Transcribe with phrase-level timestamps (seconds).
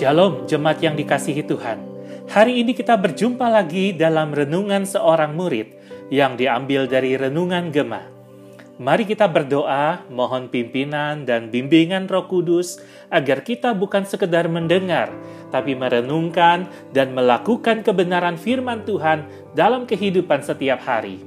[0.00, 1.76] Shalom, jemaat yang dikasihi Tuhan.
[2.32, 5.76] Hari ini kita berjumpa lagi dalam renungan seorang murid
[6.08, 8.08] yang diambil dari renungan Gema.
[8.80, 12.80] Mari kita berdoa, mohon pimpinan dan bimbingan Roh Kudus
[13.12, 15.12] agar kita bukan sekedar mendengar,
[15.52, 16.64] tapi merenungkan
[16.96, 21.20] dan melakukan kebenaran firman Tuhan dalam kehidupan setiap hari.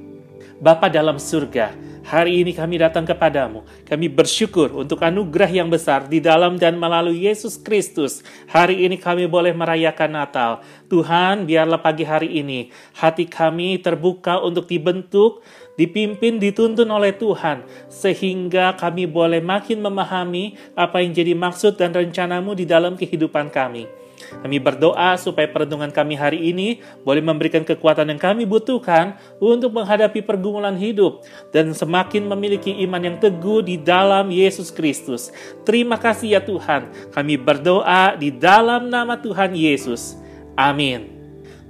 [0.58, 3.64] Bapa dalam surga, Hari ini kami datang kepadamu.
[3.88, 8.20] Kami bersyukur untuk anugerah yang besar di dalam dan melalui Yesus Kristus.
[8.52, 10.60] Hari ini kami boleh merayakan Natal.
[10.92, 12.68] Tuhan, biarlah pagi hari ini
[13.00, 15.48] hati kami terbuka untuk dibentuk,
[15.80, 17.64] dipimpin, dituntun oleh Tuhan.
[17.88, 24.03] Sehingga kami boleh makin memahami apa yang jadi maksud dan rencanamu di dalam kehidupan kami.
[24.42, 30.24] Kami berdoa supaya perlindungan kami hari ini boleh memberikan kekuatan yang kami butuhkan untuk menghadapi
[30.26, 31.22] pergumulan hidup
[31.52, 35.30] dan semakin memiliki iman yang teguh di dalam Yesus Kristus.
[35.68, 36.90] Terima kasih ya Tuhan.
[37.12, 40.16] Kami berdoa di dalam nama Tuhan Yesus.
[40.58, 41.14] Amin.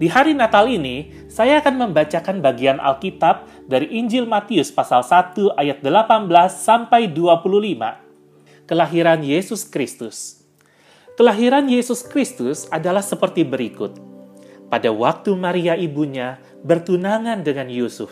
[0.04, 5.80] Di hari Natal ini, saya akan membacakan bagian Alkitab dari Injil Matius pasal 1 ayat
[5.80, 8.68] 18 sampai 25.
[8.68, 10.43] Kelahiran Yesus Kristus.
[11.14, 14.02] Kelahiran Yesus Kristus adalah seperti berikut.
[14.66, 18.10] Pada waktu Maria ibunya bertunangan dengan Yusuf,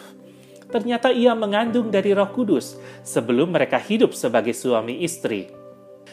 [0.70, 5.50] ternyata ia mengandung dari Roh Kudus sebelum mereka hidup sebagai suami istri.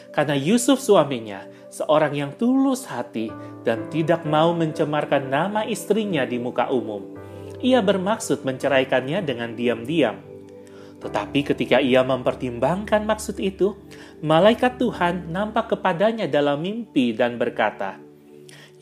[0.09, 3.29] Karena Yusuf suaminya seorang yang tulus hati
[3.61, 7.13] dan tidak mau mencemarkan nama istrinya di muka umum,
[7.61, 10.28] ia bermaksud menceraikannya dengan diam-diam.
[10.99, 13.79] Tetapi ketika ia mempertimbangkan maksud itu,
[14.19, 17.95] malaikat Tuhan nampak kepadanya dalam mimpi dan berkata,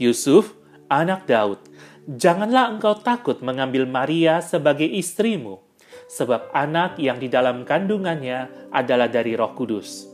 [0.01, 0.57] "Yusuf,
[0.89, 1.61] anak Daud,
[2.09, 5.61] janganlah engkau takut mengambil Maria sebagai istrimu,
[6.09, 10.09] sebab anak yang di dalam kandungannya adalah dari Roh Kudus.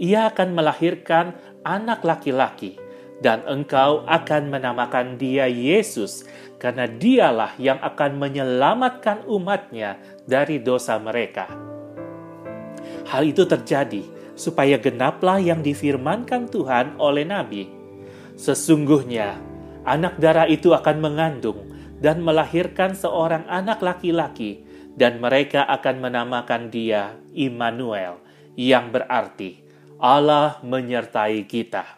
[0.00, 2.87] Ia akan melahirkan anak laki-laki."
[3.18, 6.22] Dan engkau akan menamakan dia Yesus,
[6.58, 11.50] karena dialah yang akan menyelamatkan umatnya dari dosa mereka.
[13.10, 14.06] Hal itu terjadi
[14.38, 17.66] supaya genaplah yang difirmankan Tuhan oleh Nabi.
[18.38, 19.34] Sesungguhnya,
[19.82, 21.66] anak darah itu akan mengandung
[21.98, 24.62] dan melahirkan seorang anak laki-laki,
[24.94, 28.22] dan mereka akan menamakan dia Immanuel,
[28.54, 29.58] yang berarti
[29.98, 31.97] Allah menyertai kita.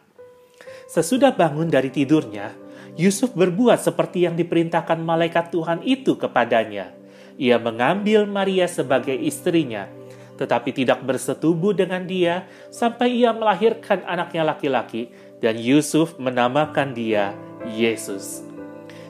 [0.90, 2.50] Sesudah bangun dari tidurnya,
[2.98, 6.90] Yusuf berbuat seperti yang diperintahkan malaikat Tuhan itu kepadanya.
[7.38, 9.86] Ia mengambil Maria sebagai istrinya,
[10.34, 12.42] tetapi tidak bersetubuh dengan dia
[12.74, 17.38] sampai ia melahirkan anaknya laki-laki, dan Yusuf menamakan dia
[17.70, 18.42] Yesus.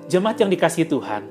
[0.05, 1.25] Jemaat yang dikasih Tuhan,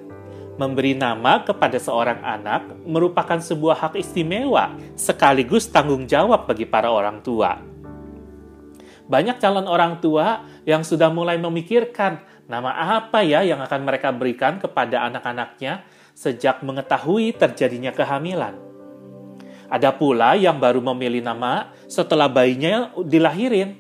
[0.58, 7.22] memberi nama kepada seorang anak merupakan sebuah hak istimewa sekaligus tanggung jawab bagi para orang
[7.22, 7.69] tua.
[9.10, 14.62] Banyak calon orang tua yang sudah mulai memikirkan nama apa ya yang akan mereka berikan
[14.62, 15.82] kepada anak-anaknya
[16.14, 18.54] sejak mengetahui terjadinya kehamilan.
[19.70, 23.78] Ada pula yang baru memilih nama setelah bayinya dilahirin.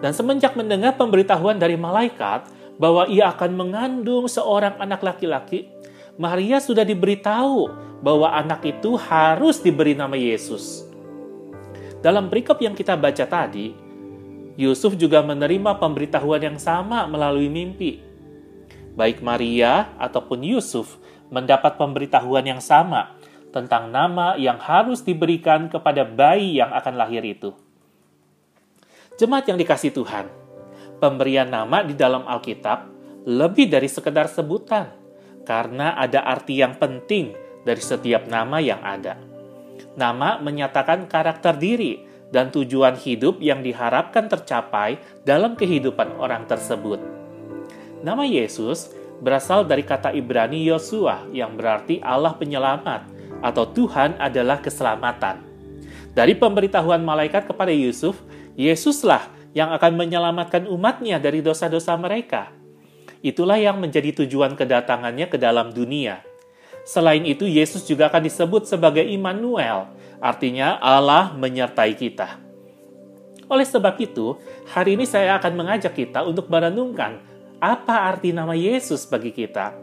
[0.00, 2.48] Dan semenjak mendengar pemberitahuan dari malaikat
[2.80, 5.68] bahwa ia akan mengandung seorang anak laki-laki,
[6.20, 7.68] Maria sudah diberitahu
[8.04, 10.84] bahwa anak itu harus diberi nama Yesus.
[12.02, 13.81] Dalam perikop yang kita baca tadi,
[14.60, 18.04] Yusuf juga menerima pemberitahuan yang sama melalui mimpi.
[18.92, 21.00] Baik Maria ataupun Yusuf
[21.32, 23.16] mendapat pemberitahuan yang sama
[23.52, 27.56] tentang nama yang harus diberikan kepada bayi yang akan lahir itu.
[29.16, 30.28] Jemaat yang dikasih Tuhan,
[31.00, 32.88] pemberian nama di dalam Alkitab
[33.28, 34.92] lebih dari sekedar sebutan,
[35.48, 37.32] karena ada arti yang penting
[37.64, 39.16] dari setiap nama yang ada.
[39.96, 46.98] Nama menyatakan karakter diri dan tujuan hidup yang diharapkan tercapai dalam kehidupan orang tersebut.
[48.00, 48.90] Nama Yesus
[49.22, 53.06] berasal dari kata Ibrani Yosua yang berarti Allah penyelamat
[53.44, 55.44] atau Tuhan adalah keselamatan.
[56.16, 58.18] Dari pemberitahuan malaikat kepada Yusuf,
[58.56, 62.52] Yesuslah yang akan menyelamatkan umatnya dari dosa-dosa mereka.
[63.22, 66.31] Itulah yang menjadi tujuan kedatangannya ke dalam dunia.
[66.82, 69.86] Selain itu, Yesus juga akan disebut sebagai Immanuel,
[70.18, 72.42] artinya Allah menyertai kita.
[73.46, 74.34] Oleh sebab itu,
[74.72, 77.20] hari ini saya akan mengajak kita untuk merenungkan
[77.62, 79.76] apa arti nama Yesus bagi kita.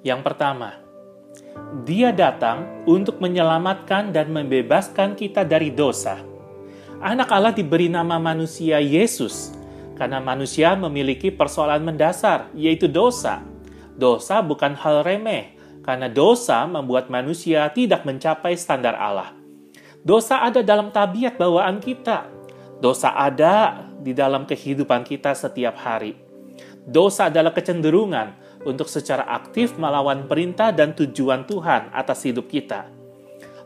[0.00, 0.78] Yang pertama,
[1.84, 6.22] Dia datang untuk menyelamatkan dan membebaskan kita dari dosa.
[7.02, 9.52] Anak Allah diberi nama manusia Yesus
[9.98, 13.42] karena manusia memiliki persoalan mendasar, yaitu dosa.
[13.98, 15.57] Dosa bukan hal remeh,
[15.88, 19.32] karena dosa membuat manusia tidak mencapai standar Allah.
[20.04, 22.28] Dosa ada dalam tabiat bawaan kita.
[22.76, 26.12] Dosa ada di dalam kehidupan kita setiap hari.
[26.84, 28.36] Dosa adalah kecenderungan
[28.68, 32.84] untuk secara aktif melawan perintah dan tujuan Tuhan atas hidup kita.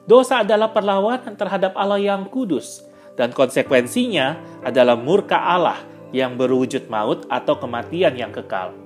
[0.07, 2.87] Dosa adalah perlawanan terhadap Allah yang kudus,
[3.19, 5.83] dan konsekuensinya adalah murka Allah
[6.15, 8.82] yang berwujud maut atau kematian yang kekal.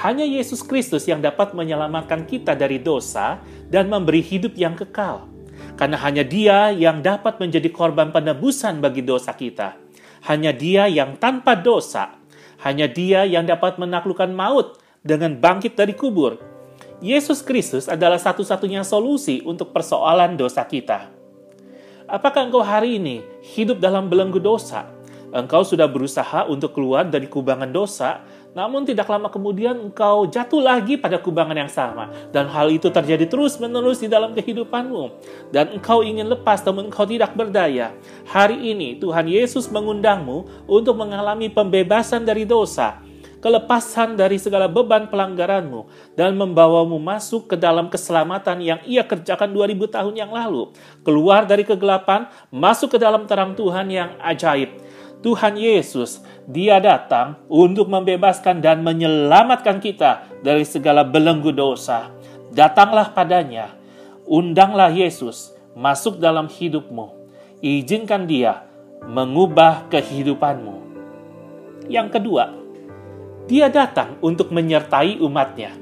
[0.00, 3.38] Hanya Yesus Kristus yang dapat menyelamatkan kita dari dosa
[3.70, 5.34] dan memberi hidup yang kekal
[5.74, 9.78] karena hanya Dia yang dapat menjadi korban penebusan bagi dosa kita.
[10.26, 12.16] Hanya Dia yang tanpa dosa,
[12.64, 16.40] hanya Dia yang dapat menaklukkan maut dengan bangkit dari kubur.
[17.04, 21.12] Yesus Kristus adalah satu-satunya solusi untuk persoalan dosa kita.
[22.08, 24.88] Apakah engkau hari ini hidup dalam belenggu dosa?
[25.34, 28.22] Engkau sudah berusaha untuk keluar dari kubangan dosa,
[28.54, 32.14] namun tidak lama kemudian engkau jatuh lagi pada kubangan yang sama.
[32.30, 35.10] Dan hal itu terjadi terus-menerus di dalam kehidupanmu.
[35.50, 37.90] Dan engkau ingin lepas namun engkau tidak berdaya.
[38.30, 43.02] Hari ini Tuhan Yesus mengundangmu untuk mengalami pembebasan dari dosa.
[43.42, 50.00] Kelepasan dari segala beban pelanggaranmu dan membawamu masuk ke dalam keselamatan yang ia kerjakan 2000
[50.00, 50.72] tahun yang lalu.
[51.04, 54.72] Keluar dari kegelapan, masuk ke dalam terang Tuhan yang ajaib.
[55.24, 62.12] Tuhan Yesus dia datang untuk membebaskan dan menyelamatkan kita dari segala belenggu dosa.
[62.52, 63.72] Datanglah padanya,
[64.28, 67.24] undanglah Yesus masuk dalam hidupmu.
[67.64, 68.68] Izinkan dia
[69.08, 70.84] mengubah kehidupanmu.
[71.88, 72.52] Yang kedua,
[73.48, 75.72] dia datang untuk menyertai umatnya.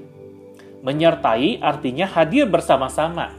[0.86, 3.34] Menyertai artinya hadir bersama-sama.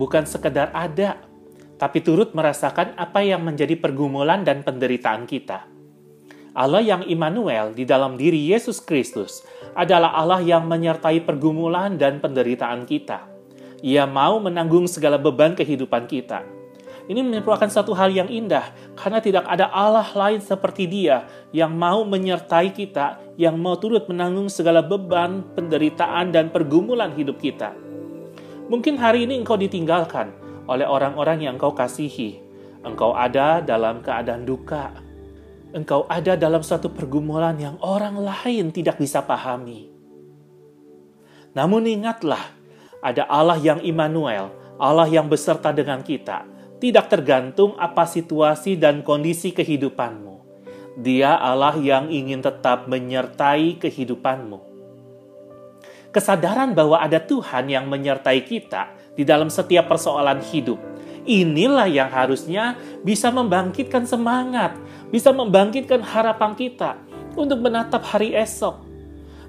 [0.00, 1.20] Bukan sekedar ada,
[1.82, 5.66] tapi turut merasakan apa yang menjadi pergumulan dan penderitaan kita.
[6.54, 9.42] Allah yang Immanuel di dalam diri Yesus Kristus
[9.74, 13.26] adalah Allah yang menyertai pergumulan dan penderitaan kita.
[13.82, 16.46] Ia mau menanggung segala beban kehidupan kita.
[17.10, 18.62] Ini merupakan satu hal yang indah
[18.94, 24.46] karena tidak ada Allah lain seperti Dia yang mau menyertai kita, yang mau turut menanggung
[24.46, 27.74] segala beban, penderitaan, dan pergumulan hidup kita.
[28.70, 32.42] Mungkin hari ini engkau ditinggalkan oleh orang-orang yang engkau kasihi.
[32.82, 34.90] Engkau ada dalam keadaan duka,
[35.70, 39.88] engkau ada dalam suatu pergumulan yang orang lain tidak bisa pahami.
[41.54, 42.42] Namun ingatlah,
[42.98, 44.50] ada Allah yang Immanuel,
[44.82, 46.42] Allah yang beserta dengan kita,
[46.82, 50.42] tidak tergantung apa situasi dan kondisi kehidupanmu.
[50.98, 54.71] Dia Allah yang ingin tetap menyertai kehidupanmu.
[56.12, 60.92] Kesadaran bahwa ada Tuhan yang menyertai kita di dalam setiap persoalan hidup
[61.22, 62.74] Inilah yang harusnya
[63.06, 64.74] bisa membangkitkan semangat,
[65.14, 66.98] bisa membangkitkan harapan kita
[67.38, 68.82] untuk menatap hari esok.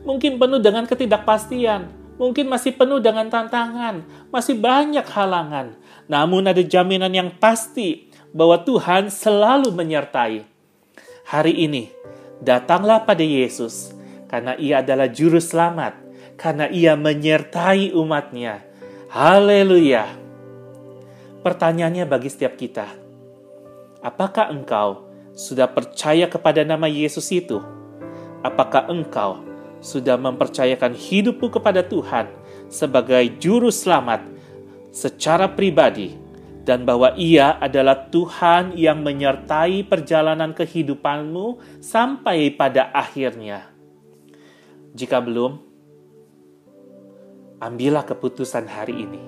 [0.06, 1.90] Mungkin penuh dengan ketidakpastian,
[2.22, 5.74] mungkin masih penuh dengan tantangan, masih banyak halangan.
[6.06, 10.46] Namun ada jaminan yang pasti bahwa Tuhan selalu menyertai.
[11.26, 11.90] Hari ini,
[12.38, 13.98] datanglah pada Yesus,
[14.30, 16.03] karena ia adalah juru selamat,
[16.36, 18.66] karena ia menyertai umatnya.
[19.14, 20.10] Haleluya!
[21.44, 22.88] Pertanyaannya bagi setiap kita,
[24.00, 27.60] apakah engkau sudah percaya kepada nama Yesus itu?
[28.40, 29.44] Apakah engkau
[29.84, 32.32] sudah mempercayakan hidupmu kepada Tuhan
[32.72, 34.24] sebagai juru selamat
[34.96, 36.16] secara pribadi
[36.64, 43.68] dan bahwa Ia adalah Tuhan yang menyertai perjalanan kehidupanmu sampai pada akhirnya.
[44.96, 45.73] Jika belum,
[47.64, 49.24] ambillah keputusan hari ini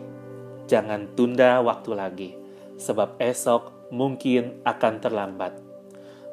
[0.67, 2.29] Jangan tunda waktu lagi,
[2.75, 5.61] sebab esok mungkin akan terlambat.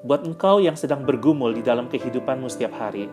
[0.02, 3.12] Buat engkau yang sedang bergumul di dalam kehidupanmu setiap hari,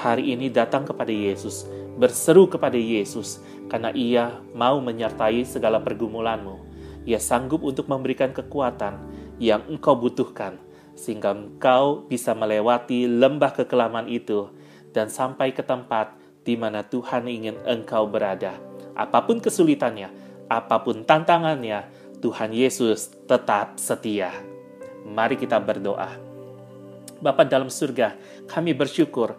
[0.00, 1.68] hari ini datang kepada Yesus,
[2.00, 6.56] berseru kepada Yesus, karena Ia mau menyertai segala pergumulanmu.
[7.04, 8.96] Ia sanggup untuk memberikan kekuatan
[9.36, 10.56] yang engkau butuhkan,
[10.96, 14.48] sehingga engkau bisa melewati lembah kekelaman itu
[14.96, 16.16] dan sampai ke tempat
[16.46, 18.54] di mana Tuhan ingin engkau berada.
[18.94, 20.08] Apa pun kesulitannya,
[20.46, 21.90] apa pun tantangannya,
[22.22, 24.30] Tuhan Yesus tetap setia.
[25.02, 26.14] Mari kita berdoa.
[27.18, 28.14] Bapa dalam surga,
[28.46, 29.34] kami bersyukur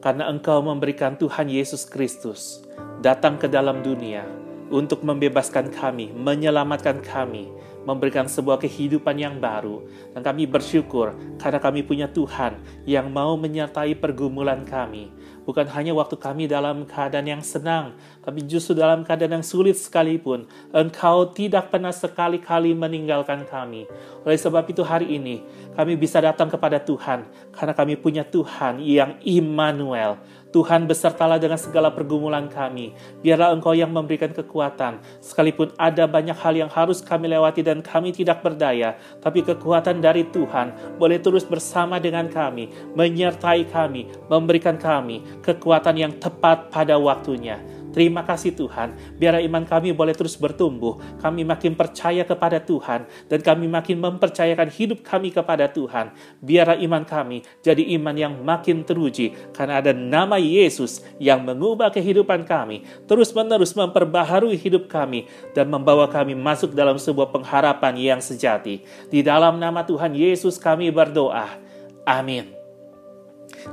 [0.00, 2.64] karena Engkau memberikan Tuhan Yesus Kristus
[3.04, 4.24] datang ke dalam dunia
[4.72, 7.52] untuk membebaskan kami, menyelamatkan kami,
[7.84, 9.84] memberikan sebuah kehidupan yang baru.
[10.14, 12.56] Dan kami bersyukur karena kami punya Tuhan
[12.88, 15.12] yang mau menyertai pergumulan kami,
[15.44, 17.96] bukan hanya waktu kami dalam keadaan yang senang,
[18.30, 20.46] tapi justru dalam keadaan yang sulit sekalipun.
[20.70, 23.90] Engkau tidak pernah sekali-kali meninggalkan kami.
[24.22, 25.42] Oleh sebab itu hari ini,
[25.74, 30.22] kami bisa datang kepada Tuhan, karena kami punya Tuhan yang Immanuel,
[30.54, 32.94] Tuhan besertalah dengan segala pergumulan kami.
[33.18, 38.14] Biarlah Engkau yang memberikan kekuatan, sekalipun ada banyak hal yang harus kami lewati dan kami
[38.14, 45.42] tidak berdaya, tapi kekuatan dari Tuhan boleh terus bersama dengan kami, menyertai kami, memberikan kami
[45.42, 47.58] kekuatan yang tepat pada waktunya.
[47.90, 53.40] Terima kasih Tuhan, biar iman kami boleh terus bertumbuh, kami makin percaya kepada Tuhan, dan
[53.42, 56.14] kami makin mempercayakan hidup kami kepada Tuhan.
[56.38, 62.46] Biar iman kami jadi iman yang makin teruji, karena ada nama Yesus yang mengubah kehidupan
[62.46, 68.86] kami, terus-menerus memperbaharui hidup kami, dan membawa kami masuk dalam sebuah pengharapan yang sejati.
[69.10, 71.58] Di dalam nama Tuhan Yesus kami berdoa.
[72.06, 72.54] Amin.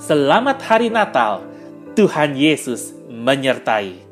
[0.01, 1.45] Selamat Hari Natal.
[1.93, 4.06] Tuhan Yesus menyertai.